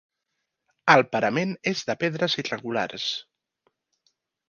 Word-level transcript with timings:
El 0.93 1.03
parament 1.11 1.53
és 1.73 1.85
de 1.91 1.99
pedres 2.07 2.39
irregulars. 2.45 3.09